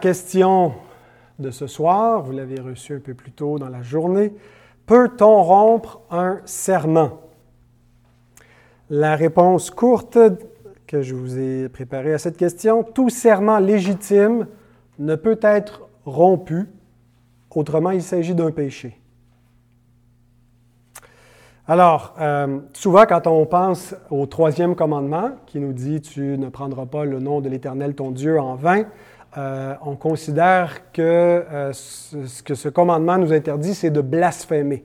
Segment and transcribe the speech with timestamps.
[0.00, 0.74] Question
[1.40, 4.32] de ce soir, vous l'avez reçu un peu plus tôt dans la journée.
[4.86, 7.18] Peut-on rompre un serment?
[8.90, 10.16] La réponse courte
[10.86, 14.46] que je vous ai préparée à cette question, tout serment légitime
[15.00, 16.68] ne peut être rompu,
[17.50, 19.00] autrement il s'agit d'un péché.
[21.66, 26.86] Alors, euh, souvent quand on pense au troisième commandement qui nous dit Tu ne prendras
[26.86, 28.84] pas le nom de l'Éternel ton Dieu en vain,
[29.36, 34.84] euh, on considère que euh, ce que ce commandement nous interdit, c'est de blasphémer.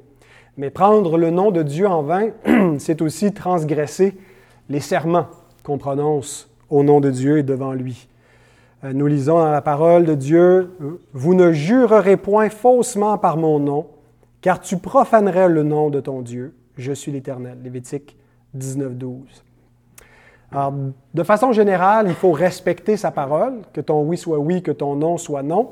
[0.58, 2.30] Mais prendre le nom de Dieu en vain,
[2.78, 4.18] c'est aussi transgresser
[4.70, 5.28] les serments
[5.64, 8.08] qu'on prononce au nom de Dieu et devant lui.
[8.84, 10.72] Euh, nous lisons dans la parole de Dieu,
[11.14, 13.88] Vous ne jurerez point faussement par mon nom,
[14.42, 16.54] car tu profanerais le nom de ton Dieu.
[16.78, 17.60] Je suis l'Éternel.
[17.64, 18.18] Lévitique
[18.54, 19.44] 19, 12.
[21.14, 24.96] De façon générale, il faut respecter sa parole, que ton oui soit oui, que ton
[24.96, 25.72] non soit non,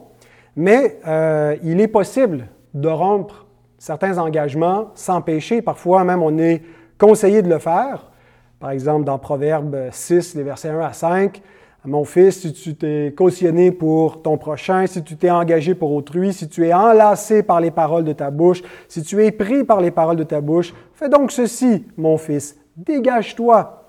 [0.55, 3.45] mais euh, il est possible de rompre
[3.77, 5.61] certains engagements sans péché.
[5.61, 6.61] Parfois même, on est
[6.97, 8.11] conseillé de le faire.
[8.59, 11.41] Par exemple, dans Proverbe 6, les versets 1 à 5,
[11.83, 16.31] Mon fils, si tu t'es cautionné pour ton prochain, si tu t'es engagé pour autrui,
[16.31, 19.81] si tu es enlacé par les paroles de ta bouche, si tu es pris par
[19.81, 23.80] les paroles de ta bouche, fais donc ceci, mon fils, dégage-toi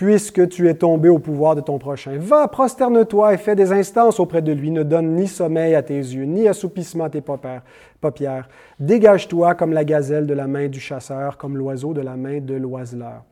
[0.00, 2.12] puisque tu es tombé au pouvoir de ton prochain.
[2.16, 4.70] Va, prosterne-toi et fais des instances auprès de lui.
[4.70, 8.48] Ne donne ni sommeil à tes yeux, ni assoupissement à tes paupières.
[8.78, 12.54] Dégage-toi comme la gazelle de la main du chasseur, comme l'oiseau de la main de
[12.54, 13.24] l'oiseleur.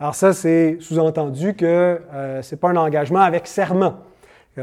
[0.00, 1.64] Alors ça, c'est sous-entendu que
[2.12, 3.94] euh, ce n'est pas un engagement avec serment.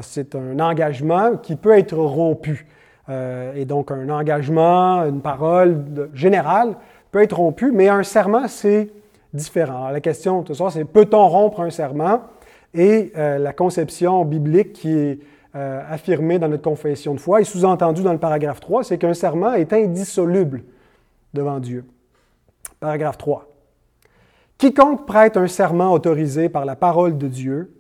[0.02, 2.68] C'est un engagement qui peut être rompu.
[3.08, 5.82] Euh, et donc un engagement, une parole
[6.14, 6.76] générale
[7.10, 8.90] peut être rompu, mais un serment, c'est
[9.34, 9.90] différent.
[9.90, 12.22] la question ce soir, c'est peut-on rompre un serment?
[12.74, 15.20] Et euh, la conception biblique qui est
[15.56, 19.14] euh, affirmée dans notre confession de foi et sous-entendue dans le paragraphe 3, c'est qu'un
[19.14, 20.64] serment est indissoluble
[21.34, 21.86] devant Dieu.
[22.80, 23.48] Paragraphe 3.
[24.58, 27.74] Quiconque prête un serment autorisé par la parole de Dieu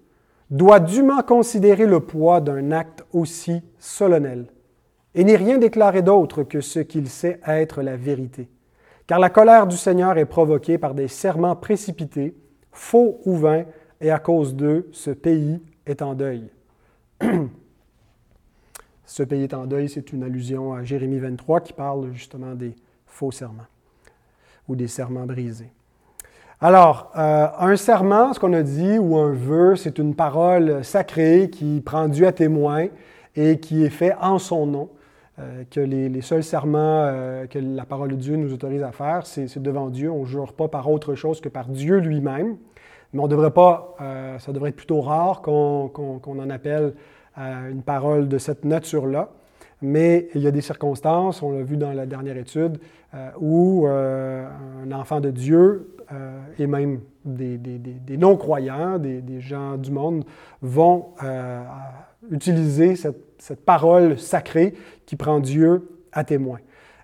[0.49, 4.47] doit dûment considérer le poids d'un acte aussi solennel
[5.15, 8.49] et n'y rien déclarer d'autre que ce qu'il sait être la vérité.
[9.07, 12.35] Car la colère du Seigneur est provoquée par des serments précipités,
[12.71, 13.65] faux ou vains,
[13.99, 16.49] et à cause d'eux, ce pays est en deuil.
[19.05, 22.75] ce pays est en deuil, c'est une allusion à Jérémie 23 qui parle justement des
[23.05, 23.67] faux serments
[24.67, 25.71] ou des serments brisés.
[26.59, 31.49] Alors, euh, un serment, ce qu'on a dit, ou un vœu, c'est une parole sacrée
[31.51, 32.85] qui prend Dieu à témoin
[33.35, 34.89] et qui est fait en son nom.
[35.41, 39.25] Euh, que les, seuls serments euh, que la parole de Dieu nous autorise à faire,
[39.25, 40.11] c'est devant Dieu.
[40.11, 42.57] On ne jure pas par autre chose que par Dieu lui-même.
[43.13, 46.93] Mais on devrait pas, euh, ça devrait être plutôt rare qu'on en appelle
[47.37, 49.29] une parole de cette nature-là.
[49.81, 52.77] Mais il y a des circonstances, on l'a vu dans la dernière étude,
[53.39, 55.95] où un enfant de Dieu
[56.59, 60.23] et même des, des non-croyants, des, gens du monde,
[60.61, 61.13] vont
[62.29, 64.75] utiliser cette cette parole sacrée
[65.07, 66.59] qui prend Dieu à témoin.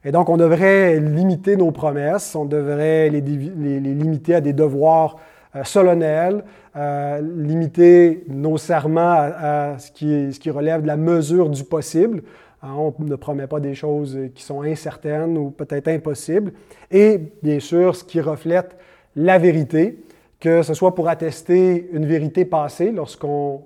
[0.06, 5.18] Et donc, on devrait limiter nos promesses, on devrait les, limiter à des devoirs
[5.56, 6.44] euh, solennels,
[6.75, 12.22] euh, limiter nos serments à, ce, qui, relève de la mesure du possible.
[12.62, 16.54] Hein, on ne promet pas des choses qui sont incertaines ou peut-être impossibles.
[16.92, 18.78] Et bien sûr, ce qui reflète
[19.16, 19.98] la vérité,
[20.40, 23.64] que ce soit pour attester une vérité passée lorsqu'on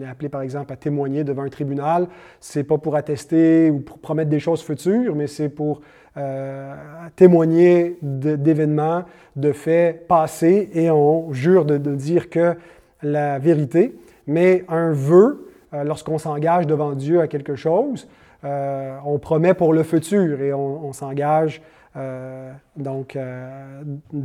[0.00, 2.08] est appelé, par exemple, à témoigner devant un tribunal.
[2.40, 5.82] C'est pas pour attester ou pour promettre des choses futures, mais c'est pour
[6.16, 6.74] euh,
[7.14, 9.04] témoigner d'événements,
[9.36, 12.56] de, faits passés, et on jure de, dire que
[13.02, 13.94] la vérité.
[14.26, 18.08] Mais un vœu, euh, lorsqu'on s'engage devant Dieu à quelque chose,
[18.44, 21.60] euh, on promet pour le futur et on s'engage
[21.96, 23.82] euh, donc, euh,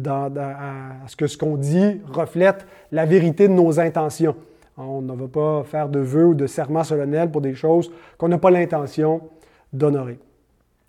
[0.08, 4.36] à ce que ce qu'on dit reflète la vérité de nos intentions.
[4.78, 8.28] On ne va pas faire de vœux ou de serments solennels pour des choses qu'on
[8.28, 9.22] n'a pas l'intention
[9.72, 10.20] d'honorer.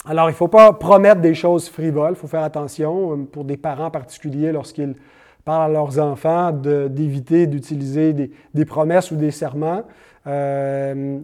[0.06, 3.44] Alors, il ne faut pas promettre des choses frivoles, il faut faire attention euh, pour
[3.44, 4.94] des parents particuliers lorsqu'ils
[5.44, 9.82] parlent à leurs enfants d'éviter d'utiliser des, des, promesses ou des serments.
[10.26, 11.18] Euh,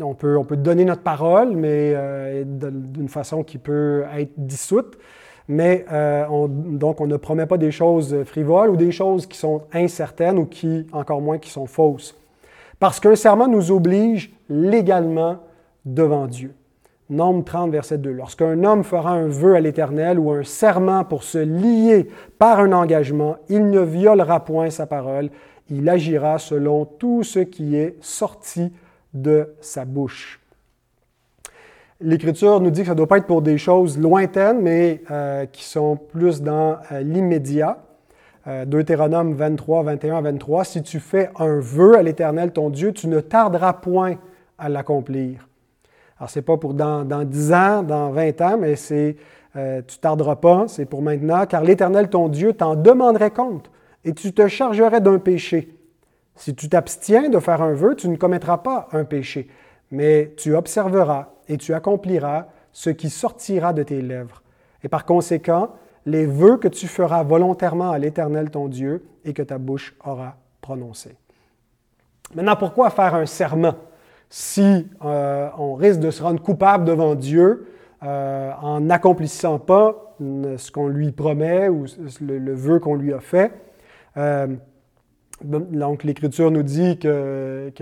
[0.00, 4.96] on, peut, on peut donner notre parole, mais euh, d'une façon qui peut être dissoute.
[5.48, 9.62] Mais euh, donc, on ne promet pas des choses frivoles ou des choses qui sont
[9.72, 12.16] incertaines ou qui, encore moins, qui sont fausses.
[12.78, 15.38] Parce qu'un serment nous oblige légalement
[15.84, 16.54] devant Dieu.
[17.10, 18.10] Nombre 30, verset 2.
[18.12, 22.08] Lorsqu'un homme fera un vœu à l'Éternel ou un serment pour se lier
[22.38, 25.28] par un engagement, il ne violera point sa parole,
[25.70, 28.72] il agira selon tout ce qui est sorti
[29.12, 30.40] de sa bouche.
[32.00, 35.46] L'Écriture nous dit que ça ne doit pas être pour des choses lointaines, mais euh,
[35.46, 37.78] qui sont plus dans euh, l'immédiat.
[38.46, 42.92] Euh, Deutéronome 23, 21 à 23, si tu fais un vœu à l'Éternel ton Dieu,
[42.92, 44.16] tu ne tarderas point
[44.58, 45.48] à l'accomplir.
[46.18, 49.16] Alors, ce n'est pas pour dans, dans, 10 ans, dans 20 ans, mais c'est
[49.56, 53.70] euh, tu tarderas pas, c'est pour maintenant, car l'Éternel ton Dieu t'en demanderait compte
[54.04, 55.74] et tu te chargerais d'un péché.
[56.36, 59.48] Si tu t'abstiens de faire un vœu, tu ne commettras pas un péché,
[59.90, 64.42] mais tu observeras et tu accompliras ce qui sortira de tes lèvres.
[64.82, 65.70] Et par conséquent,
[66.06, 70.36] les vœux que tu feras volontairement à l'Éternel ton Dieu et que ta bouche aura
[70.60, 71.16] prononcés.
[72.34, 73.74] Maintenant, pourquoi faire un serment
[74.28, 77.68] si euh, on risque de se rendre coupable devant Dieu
[78.02, 81.86] euh, en n'accomplissant pas ce qu'on lui promet ou
[82.20, 83.52] le, vœu qu'on lui a fait?
[84.16, 84.46] Euh,
[85.42, 87.72] donc, l'Écriture nous dit que,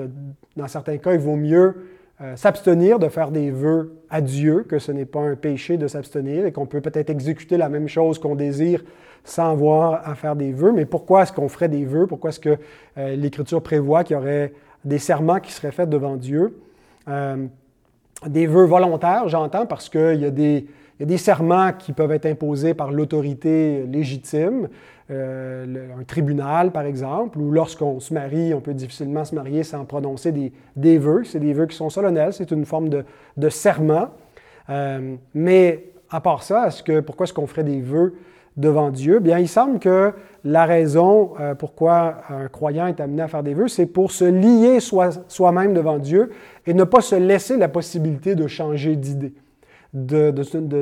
[0.56, 1.86] dans certains cas, il vaut mieux
[2.20, 5.86] euh, s'abstenir de faire des vœux à Dieu, que ce n'est pas un péché de
[5.86, 8.82] s'abstenir et qu'on peut peut-être exécuter la même chose qu'on désire
[9.24, 10.72] sans avoir à faire des vœux.
[10.72, 12.06] Mais pourquoi est-ce qu'on ferait des vœux?
[12.06, 12.56] Pourquoi est-ce que
[12.98, 14.52] euh, l'Écriture prévoit qu'il y aurait
[14.84, 16.58] des serments qui seraient faits devant Dieu?
[18.26, 20.66] Des vœux volontaires, j'entends, parce qu'il y a des,
[21.02, 24.68] il y a des serments qui peuvent être imposés par l'autorité légitime,
[25.10, 29.84] euh, un tribunal par exemple, ou lorsqu'on se marie, on peut difficilement se marier sans
[29.84, 31.24] prononcer des, des vœux.
[31.24, 33.04] C'est des vœux qui sont solennels, c'est une forme de,
[33.36, 34.10] de serment.
[34.70, 38.14] Euh, mais à part ça, est-ce que, pourquoi est-ce qu'on ferait des vœux
[38.56, 39.18] devant Dieu?
[39.18, 40.12] Bien, il semble que
[40.44, 44.24] la raison euh, pourquoi un croyant est amené à faire des vœux, c'est pour se
[44.24, 46.30] lier soi-même devant Dieu
[46.64, 49.34] et ne pas se laisser la possibilité de changer d'idée
[49.92, 50.32] de,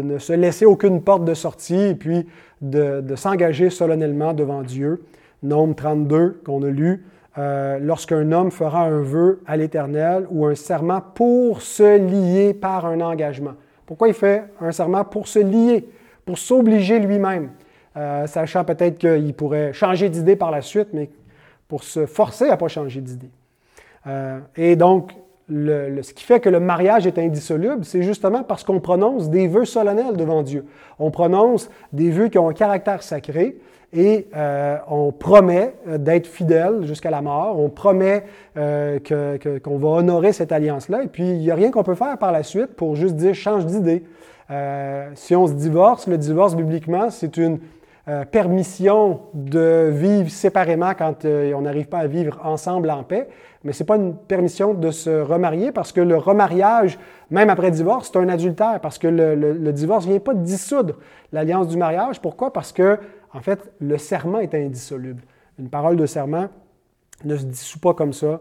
[0.03, 2.27] ne se laisser aucune porte de sortie et puis
[2.61, 5.05] de, s'engager solennellement devant Dieu.
[5.43, 7.05] Nombre 32 qu'on a lu,
[7.39, 12.87] euh, lorsqu'un homme fera un vœu à l'Éternel ou un serment pour se lier par
[12.87, 13.55] un engagement.
[13.87, 15.89] Pourquoi il fait un serment pour se lier,
[16.25, 17.51] pour s'obliger lui-même,
[17.97, 21.11] euh, sachant peut-être qu'il pourrait changer d'idée par la suite, mais
[21.67, 23.31] pour se forcer à ne pas changer d'idée.
[24.07, 25.13] Euh, et donc,
[25.51, 29.65] ce qui fait que le mariage est indissoluble, c'est justement parce qu'on prononce des vœux
[29.65, 30.65] solennels devant Dieu.
[30.99, 33.57] On prononce des vœux qui ont un caractère sacré
[33.93, 37.59] et euh, on promet euh, d'être fidèle jusqu'à la mort.
[37.59, 38.25] On promet
[38.57, 38.99] euh,
[39.63, 41.03] qu'on va honorer cette alliance-là.
[41.03, 43.35] Et puis, il n'y a rien qu'on peut faire par la suite pour juste dire
[43.35, 44.05] change d'idée.
[45.15, 47.59] si on se divorce, le divorce bibliquement, c'est une
[48.31, 53.29] permission de vivre séparément quand on n'arrive pas à vivre ensemble en paix
[53.63, 56.99] mais ce n'est pas une permission de se remarier parce que le remariage,
[57.31, 60.95] même après divorce, c'est un adultère parce que le, divorce ne vient pas dissoudre
[61.33, 62.21] l'alliance du mariage.
[62.21, 62.53] Pourquoi?
[62.53, 62.99] Parce que,
[63.35, 65.23] en fait, le serment est indissoluble.
[65.59, 66.49] Une parole de serment
[67.25, 68.41] ne se dissout pas comme ça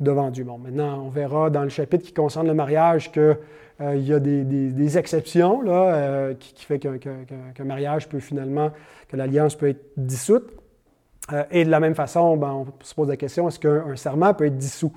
[0.00, 0.44] devant Dieu.
[0.44, 3.38] Bon, maintenant, on verra dans le chapitre qui concerne le mariage qu'il
[3.80, 8.70] euh, y a des, exceptions là, euh, qui, qui, fait qu'un mariage peut finalement,
[9.08, 10.50] que l'alliance peut être dissoute.
[11.32, 14.34] Euh, et de la même façon, ben, on se pose la question, est-ce qu'un serment
[14.34, 14.92] peut être dissous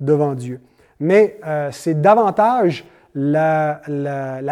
[0.00, 0.60] devant Dieu?
[1.00, 1.40] Mais
[1.72, 2.84] c'est davantage
[3.14, 3.82] la,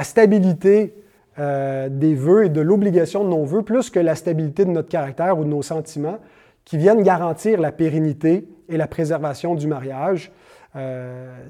[0.03, 0.95] stabilité
[1.39, 4.89] euh, des vœux et de l'obligation de nos vœux, plus que la stabilité de notre
[4.89, 6.19] caractère ou de nos sentiments,
[6.65, 10.33] qui viennent garantir la pérennité et la préservation du mariage.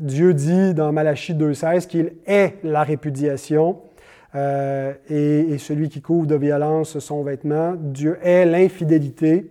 [0.01, 3.83] Dieu dit dans Malachie 2.16 qu'il est la répudiation
[4.35, 7.75] et, et, celui qui couvre de violence son vêtement.
[7.77, 9.49] Dieu est l'infidélité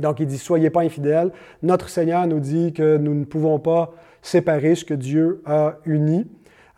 [0.00, 1.30] donc il dit, soyez pas infidèles.
[1.62, 3.92] Notre Seigneur nous dit que nous ne pouvons pas
[4.22, 6.26] séparer ce que Dieu a uni.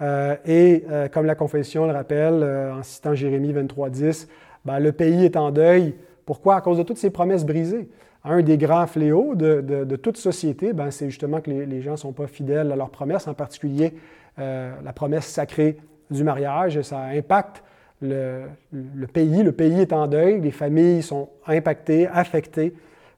[0.00, 4.28] Euh, et euh, comme la confession le rappelle, euh, en citant Jérémie 23, 10,
[4.64, 5.96] ben, le pays est en deuil.
[6.24, 6.56] Pourquoi?
[6.56, 7.88] À cause de toutes ces promesses brisées.
[8.30, 12.12] Un des grands fléaux de, toute société, ben, c'est justement que les, gens ne sont
[12.12, 13.94] pas fidèles à leurs promesses, en particulier
[14.36, 15.78] la promesse sacrée
[16.10, 16.80] du mariage.
[16.82, 17.64] Ça impacte
[18.02, 19.42] le, le, pays.
[19.42, 22.74] Le pays est en deuil, les familles sont impactées, affectées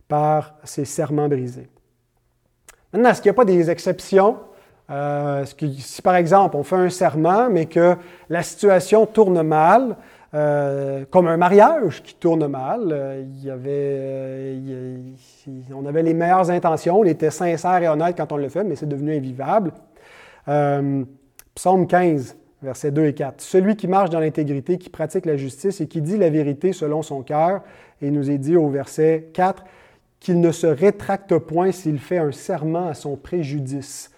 [0.07, 1.69] par ces serments brisés.
[2.93, 4.39] Maintenant, est-ce qu'il n'y a pas des exceptions?
[4.91, 7.95] Euh, si par exemple on fait un serment, mais que
[8.29, 9.97] la situation tourne mal,
[10.33, 15.03] euh, comme un mariage qui tourne mal, euh, avait,
[15.75, 18.77] on avait les meilleures intentions, on était sincère et honnête quand on le fait, mais
[18.77, 19.73] c'est devenu invivable.
[21.55, 23.41] Psaume 15, versets 2 et 4.
[23.41, 27.03] Celui qui marche dans l'intégrité, qui pratique la justice et qui dit la vérité selon
[27.03, 27.63] son cœur,
[28.01, 29.65] et nous est dit au verset 4,
[30.21, 34.11] qu'il ne se rétracte point s'il fait un serment à son préjudice.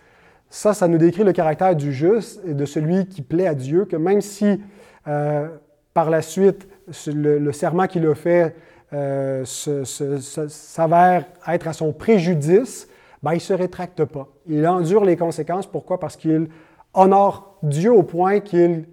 [0.50, 3.86] Ça, ça nous décrit le caractère du juste et de celui qui plaît à Dieu,
[3.86, 4.60] que même si
[5.08, 5.48] euh,
[5.94, 6.68] par la suite
[7.06, 8.54] le, serment qu'il a fait
[8.92, 12.88] euh, s'avère être à son préjudice,
[13.22, 14.28] ben, il ne se rétracte pas.
[14.46, 15.66] Il endure les conséquences.
[15.66, 15.98] Pourquoi?
[15.98, 16.48] Parce qu'il
[16.92, 18.86] honore Dieu au point qu'il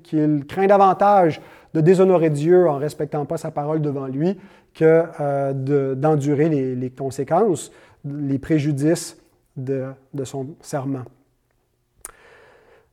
[0.48, 1.42] craint davantage
[1.74, 4.38] de déshonorer Dieu en ne respectant pas sa parole devant lui
[4.74, 7.72] que euh, d'endurer les, conséquences,
[8.06, 9.18] les préjudices
[9.58, 9.86] de,
[10.24, 11.04] son serment.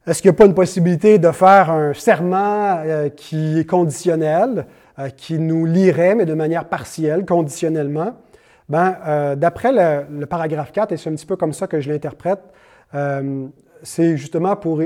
[0.07, 4.67] Est-ce qu'il n'y a pas une possibilité de faire un serment euh, qui est conditionnel,
[4.99, 8.15] euh, qui nous lirait, mais de manière partielle, conditionnellement?
[8.69, 11.89] Ben, D'après le, le, paragraphe 4, et c'est un petit peu comme ça que je
[11.89, 12.41] l'interprète,
[13.85, 14.81] c'est justement pour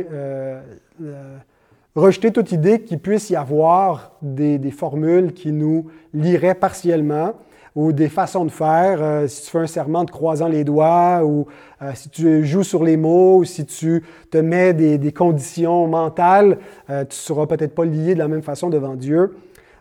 [1.94, 7.34] rejeter toute idée qu'il puisse y avoir des, formules qui nous liraient partiellement
[7.74, 9.02] ou des façons de faire.
[9.02, 11.46] Euh, si tu fais un serment de croisant les doigts ou
[11.82, 16.58] euh, si tu joues sur les mots ou si tu te mets des, conditions mentales,
[16.88, 19.36] euh, tu ne seras peut-être pas lié de la même façon devant Dieu.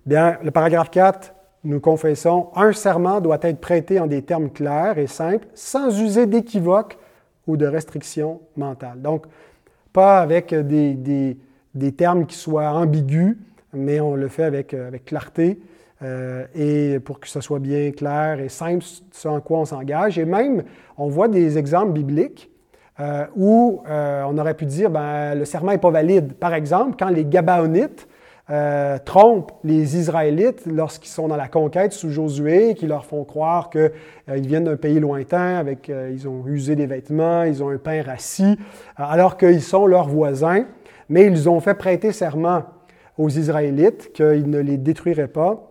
[0.05, 1.34] Bien, le paragraphe 4,
[1.65, 6.25] nous confessons, un serment doit être prêté en des termes clairs et simples, sans user
[6.25, 6.98] d'équivoques
[7.48, 9.01] ou de restrictions mentales.
[9.01, 9.25] Donc,
[9.91, 11.36] pas avec des
[11.98, 13.38] termes qui soient ambigus,
[13.74, 15.60] mais on le fait avec clarté
[16.01, 20.18] euh, et pour que ce soit bien clair et simple ce en quoi on s'engage.
[20.18, 20.63] Et même,
[20.98, 22.50] on voit des exemples bibliques
[23.00, 26.34] euh, où on aurait pu dire ben, le serment n'est pas valide.
[26.34, 28.08] Par exemple, quand les Gabaonites
[29.06, 34.48] trompent les Israélites lorsqu'ils sont dans la conquête sous Josué, qui leur font croire qu'ils
[34.48, 38.58] viennent d'un pays lointain, avec, ils ont usé des vêtements, ils ont un pain rassis,
[38.98, 40.65] alors qu'ils sont leurs voisins
[41.10, 42.63] mais ils ont fait prêter serment
[43.18, 45.69] aux Israélites qu'ils ne les détruiraient pas.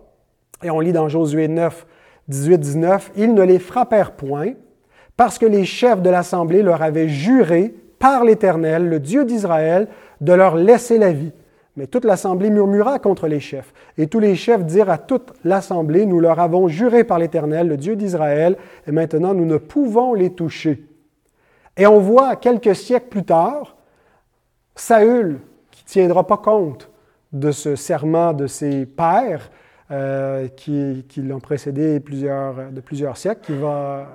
[0.63, 1.87] Et on lit dans Josué 9,
[2.29, 4.53] 18, 19, Ils ne les frappèrent point,
[5.17, 9.89] parce que les chefs de l'assemblée leur avaient juré par l'Éternel, le Dieu d'Israël,
[10.21, 11.33] de leur laisser la vie.
[11.77, 13.73] Mais toute l'assemblée murmura contre les chefs.
[13.97, 17.77] Et tous les chefs dirent à toute l'assemblée, Nous leur avons juré par l'Éternel, le
[17.77, 20.85] Dieu d'Israël, et maintenant nous ne pouvons les toucher.
[21.77, 23.77] Et on voit quelques siècles plus tard,
[24.75, 25.39] Saül,
[25.71, 26.91] qui ne tiendra pas compte
[27.33, 29.51] de ce serment de ses pères,
[29.91, 34.09] euh, qui, l'ont précédé de plusieurs siècles, qui va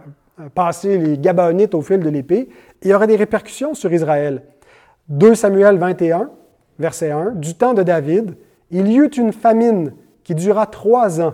[0.53, 2.50] passer les Gabaonites au fil de l'épée,
[2.82, 4.44] il y aura des répercussions sur Israël.
[5.10, 6.30] 2 Samuel 21,
[6.80, 8.36] verset 1, du temps de David,
[8.72, 11.34] il y eut une famine qui dura trois ans.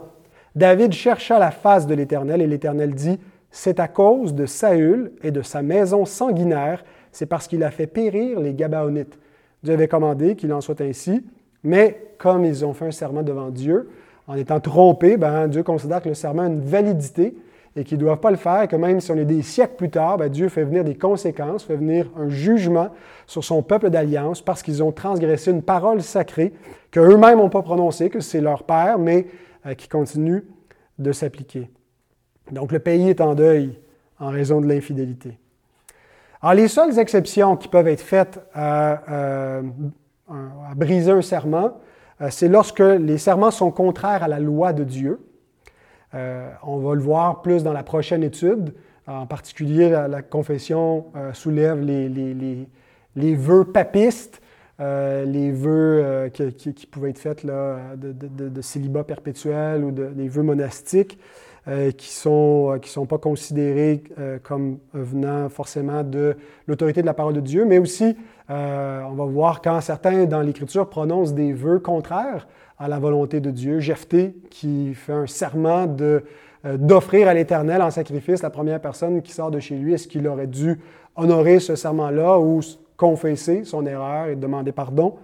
[0.56, 3.20] David chercha la face de l'Éternel et l'Éternel dit,
[3.52, 7.88] C'est à cause de Saül et de sa maison sanguinaire c'est parce qu'il a fait
[7.88, 9.18] périr les Gabaonites.
[9.64, 11.26] Dieu avait commandé qu'il en soit ainsi,
[11.64, 13.90] mais comme ils ont fait un serment devant Dieu,
[14.30, 17.36] en étant trompés, ben, Dieu considère que le serment a une validité
[17.76, 19.90] et qu'ils ne doivent pas le faire, que même si on est des siècles plus
[19.90, 22.90] tard, ben, Dieu fait venir des conséquences, fait venir un jugement
[23.26, 26.54] sur son peuple d'alliance parce qu'ils ont transgressé une parole sacrée
[26.92, 29.26] qu'eux-mêmes n'ont pas prononcée, que c'est leur Père, mais
[29.66, 30.46] euh, qui continue
[31.00, 31.72] de s'appliquer.
[32.52, 33.80] Donc le pays est en deuil
[34.20, 35.40] en raison de l'infidélité.
[36.42, 39.62] Alors, les seules exceptions qui peuvent être faites à, euh,
[40.76, 41.80] briser un serment,
[42.30, 45.20] c'est lorsque les serments sont contraires à la loi de Dieu.
[46.14, 48.74] Euh, on va le voir plus dans la prochaine étude.
[49.08, 52.10] En particulier, la, confession soulève les,
[53.16, 54.40] les, vœux papistes,
[54.80, 61.18] les vœux qui, pouvaient être faits là, de, de, célibat perpétuel ou des vœux monastiques.
[61.70, 66.36] Euh, qui ne sont, euh, qui sont pas considérés euh, comme venant forcément de
[66.68, 68.16] l'autorité de la parole de Dieu, mais aussi,
[68.50, 73.52] on va voir quand certains dans l'Écriture prononcent des vœux contraires à la volonté de
[73.52, 73.80] Dieu.
[73.80, 76.24] Jephthé, qui fait un serment de,
[76.64, 80.28] d'offrir à l'Éternel en sacrifice la première personne qui sort de chez lui, est-ce qu'il
[80.28, 80.80] aurait dû
[81.16, 82.62] honorer ce serment-là ou
[82.98, 85.16] confesser son erreur et demander pardon?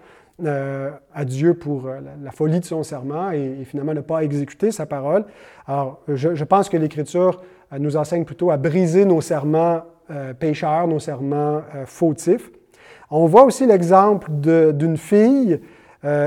[0.44, 4.70] Euh, à Dieu pour euh, la, folie de son serment et, finalement ne pas exécuter
[4.70, 5.24] sa parole?
[5.66, 7.42] Alors, je, pense que l'Écriture
[7.72, 9.84] euh, nous enseigne plutôt à briser nos serments
[10.40, 12.52] pécheurs, nos serments fautifs.
[13.12, 15.60] On voit aussi l'exemple d'une fille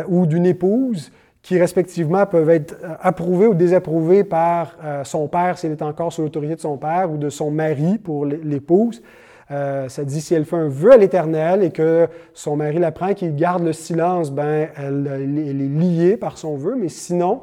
[0.09, 5.83] ou d'une épouse qui respectivement peuvent être approuvées ou désapprouvées par son père s'il est
[5.83, 9.03] encore sous l'autorité de son père ou de son mari pour l'épouse.
[9.51, 13.15] Euh, ça dit si elle fait un vœu à l'Éternel et que son mari l'apprend,
[13.15, 17.41] qu'il garde le silence, ben, elle, est liée par son vœu, mais sinon,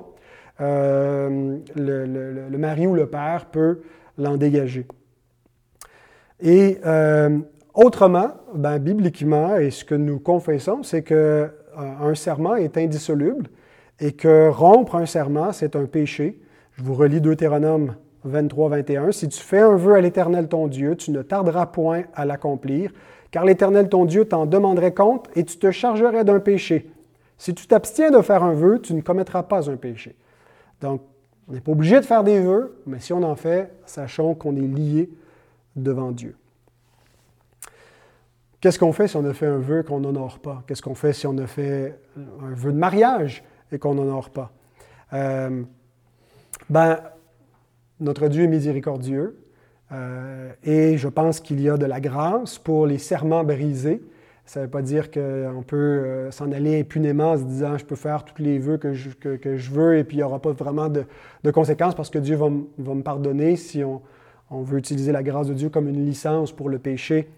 [0.62, 3.82] euh, le, mari ou le père peut
[4.18, 4.86] l'en dégager.
[6.42, 7.40] Et euh,
[7.76, 13.48] autrement, ben, bibliquement, et ce que nous confessons, c'est qu'un serment est indissoluble
[14.00, 16.40] et que rompre un serment, c'est un péché.
[16.74, 19.12] Je vous relis Deutéronome 23, 21.
[19.12, 22.92] Si tu fais un vœu à l'Éternel ton Dieu, tu ne tarderas point à l'accomplir,
[23.32, 26.90] car l'Éternel ton Dieu t'en demanderait compte et tu te chargerais d'un péché.
[27.38, 30.16] Si tu t'abstiens de faire un vœu, tu ne commettras pas un péché.
[30.82, 31.02] Donc,
[31.48, 34.56] on n'est pas obligé de faire des vœux, mais si on en fait, sachons qu'on
[34.56, 35.10] est lié
[35.76, 36.36] devant Dieu.
[38.66, 40.64] Qu'est-ce qu'on fait si on a fait un vœu qu'on n'honore pas?
[40.66, 44.52] Qu'est-ce qu'on fait si on a fait un vœu de mariage et qu'on n'honore pas?
[45.14, 45.62] Euh,
[46.68, 47.00] ben,
[48.00, 49.38] notre Dieu est miséricordieux
[49.92, 54.02] euh, et je pense qu'il y a de la grâce pour les serments brisés.
[54.48, 57.86] Ça ne veut pas dire qu'on peut euh, s'en aller impunément en se disant je
[57.86, 59.10] peux faire tous les vœux que je,
[59.72, 61.04] veux et puis il n'y aura pas vraiment de,
[61.44, 64.02] de, conséquences parce que Dieu va, me pardonner si on,
[64.50, 67.30] veut utiliser la grâce de Dieu comme une licence pour le péché.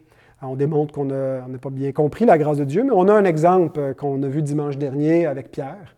[0.41, 3.25] On démontre qu'on n'a pas bien compris la grâce de Dieu, mais on a un
[3.25, 5.95] exemple qu'on a vu dimanche dernier avec Pierre.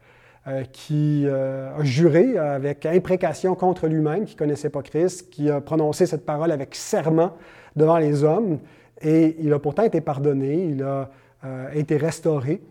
[0.49, 5.51] Euh, qui euh, a juré avec imprécation contre lui-même, qui ne connaissait pas Christ, qui
[5.51, 7.33] a prononcé cette parole avec serment
[7.75, 8.57] devant les hommes,
[9.01, 11.09] et il a pourtant été pardonné, il a
[11.43, 12.61] euh, été restauré,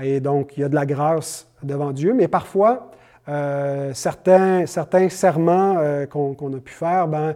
[0.00, 2.90] et donc il y a de la grâce devant Dieu, mais parfois,
[3.94, 5.76] certains, certains serments
[6.10, 7.34] qu'on a pu faire, ben,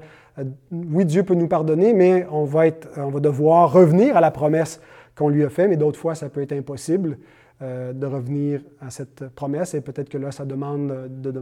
[0.70, 4.30] oui, Dieu peut nous pardonner, mais on va, être, on va devoir revenir à la
[4.30, 4.80] promesse
[5.16, 7.18] qu'on lui a faite, mais d'autres fois, ça peut être impossible.
[7.60, 9.74] Euh, de revenir à cette promesse.
[9.74, 11.34] Et peut-être que là, ça demande de,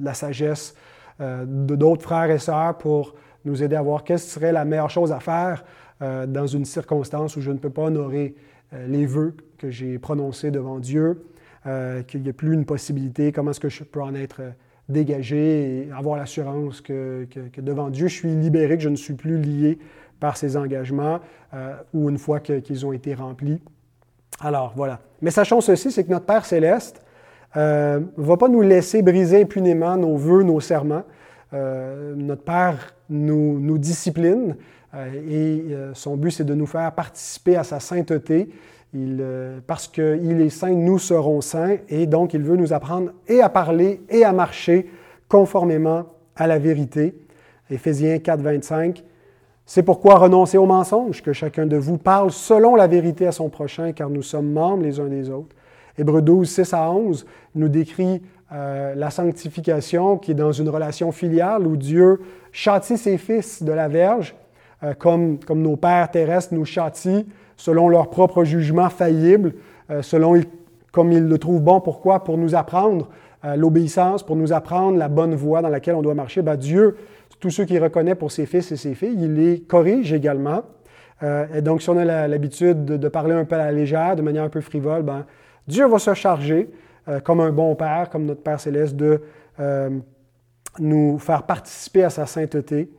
[0.00, 0.76] la sagesse
[1.20, 4.88] euh, de d'autres frères et sœurs pour nous aider à voir quelle serait la meilleure
[4.88, 5.64] chose à faire
[6.00, 8.36] euh, dans une circonstance où je ne peux pas honorer
[8.86, 11.24] les vœux que j'ai prononcés devant Dieu,
[12.06, 14.40] qu'il n'y a plus une possibilité, comment est-ce que je peux en être
[14.88, 19.14] dégagé et avoir l'assurance que, que, devant Dieu, je suis libéré, que je ne suis
[19.14, 19.78] plus lié
[20.20, 21.20] par ces engagements,
[21.92, 23.60] ou une fois qu'ils ont été remplis.
[24.40, 25.00] Alors, voilà.
[25.20, 27.02] Mais sachons ceci, c'est que notre Père céleste
[27.54, 31.04] ne euh, va pas nous laisser briser impunément nos vœux, nos serments.
[31.52, 34.56] Euh, notre Père nous, discipline
[34.94, 38.48] euh, et son but, c'est de nous faire participer à sa sainteté.
[38.94, 39.24] Il,
[39.66, 43.48] parce qu'il est saint, nous serons saints et donc il veut nous apprendre et à
[43.48, 44.90] parler et à marcher
[45.28, 46.04] conformément
[46.36, 47.14] à la vérité.
[47.70, 49.02] Éphésiens 4, 25.
[49.64, 53.48] C'est pourquoi renoncez au mensonge, que chacun de vous parle selon la vérité à son
[53.48, 55.54] prochain, car nous sommes membres les uns des autres.
[55.96, 58.22] Hébreu 12, 6 à 11 nous décrit
[58.52, 63.72] euh, la sanctification qui est dans une relation filiale où Dieu châtie ses fils de
[63.72, 64.34] la verge,
[64.82, 67.24] euh, comme, comme nos pères terrestres nous châtient
[67.56, 69.54] selon leur propre jugement faillible,
[69.90, 70.40] euh, selon
[70.90, 71.80] comme ils le trouvent bon.
[71.80, 72.22] Pourquoi?
[72.22, 73.08] Pour nous apprendre
[73.56, 76.42] l'obéissance, pour nous apprendre la bonne voie dans laquelle on doit marcher.
[76.42, 76.96] Ben, Dieu
[77.42, 80.62] tous ceux qu'il reconnaît pour ses fils et ses filles, il les corrige également.
[81.24, 84.22] Euh, et donc, si on a l'habitude de, parler un peu à la légère, de
[84.22, 85.26] manière un peu frivole, ben,
[85.66, 86.70] Dieu va se charger,
[87.08, 89.20] euh, comme un bon Père, comme notre Père céleste, de
[89.58, 89.90] euh,
[90.78, 92.90] nous faire participer à sa sainteté.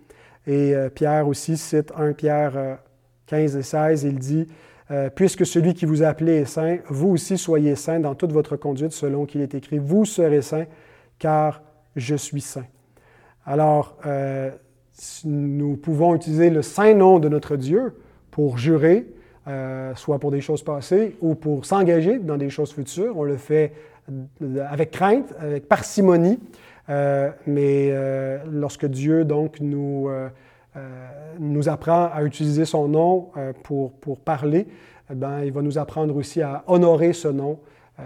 [0.46, 2.80] Et Pierre aussi cite 1 Pierre
[3.34, 4.48] 15 et 16, il dit,
[5.16, 8.58] Puisque celui qui vous a appelé est saint, vous aussi soyez saints dans toute votre
[8.58, 10.68] conduite, selon qu'il est écrit, Vous serez saints,
[11.18, 11.64] car
[11.96, 12.66] je suis saint.
[13.46, 14.52] Alors, euh,
[15.26, 17.96] nous pouvons utiliser le saint nom de notre Dieu
[18.30, 19.08] pour jurer,
[19.48, 23.18] euh, soit pour des choses passées ou pour s'engager dans des choses futures.
[23.18, 23.74] On le fait
[24.70, 26.40] avec crainte, avec parcimonie,
[26.90, 27.94] euh, mais
[28.52, 30.10] lorsque Dieu donc nous,
[31.40, 33.32] nous apprend à utiliser son nom
[33.64, 34.68] pour, pour parler,
[35.12, 37.60] eh ben, il va nous apprendre aussi à honorer ce nom.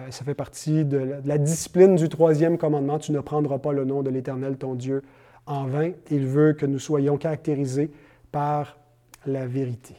[0.10, 3.00] ça fait partie de la discipline du troisième commandement.
[3.00, 5.04] Tu ne prendras pas le nom de l'Éternel, ton Dieu,
[5.46, 5.92] en vain.
[6.12, 7.92] Il veut que nous soyons caractérisés
[8.32, 8.78] par
[9.26, 9.96] la vérité.